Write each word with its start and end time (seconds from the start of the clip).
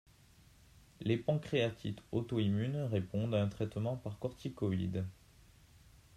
Les 1.01 1.15
pancréatites 1.15 2.01
auto-immunes 2.11 2.87
répondent 2.91 3.35
à 3.35 3.43
un 3.43 3.47
traitement 3.49 3.97
par 3.97 4.17
corticoïdes. 4.17 5.05